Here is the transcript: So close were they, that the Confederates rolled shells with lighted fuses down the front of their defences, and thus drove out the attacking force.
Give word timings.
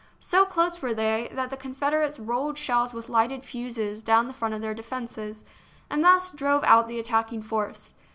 So 0.19 0.45
close 0.47 0.81
were 0.81 0.95
they, 0.95 1.29
that 1.31 1.51
the 1.51 1.57
Confederates 1.57 2.17
rolled 2.17 2.57
shells 2.57 2.91
with 2.91 3.07
lighted 3.07 3.43
fuses 3.43 4.01
down 4.01 4.25
the 4.27 4.33
front 4.33 4.55
of 4.55 4.61
their 4.61 4.73
defences, 4.73 5.45
and 5.91 6.03
thus 6.03 6.31
drove 6.31 6.63
out 6.63 6.87
the 6.87 6.99
attacking 6.99 7.43
force. 7.43 7.93